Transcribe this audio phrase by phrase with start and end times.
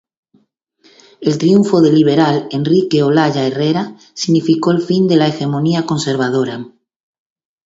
[1.21, 6.65] El triunfo del liberal Enrique Olaya Herrera significó el fin de la Hegemonía Conservadora.